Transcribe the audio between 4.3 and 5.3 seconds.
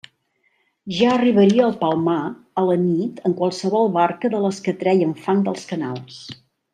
de les que treien